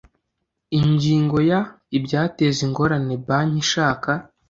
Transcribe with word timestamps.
Ingingo 0.79 1.37
ya 1.49 1.59
ibyateza 1.97 2.59
ingorane 2.67 3.15
banki 3.27 3.57
ishaka 3.63 4.09